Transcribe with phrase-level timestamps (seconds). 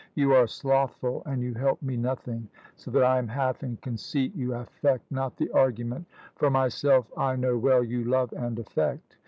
[0.15, 4.35] You are slothful, and you help me nothing, so that I am half in conceit
[4.35, 9.17] you affect not the argument; for myself I know well you love and affect.